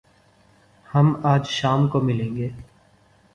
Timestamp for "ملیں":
2.01-2.35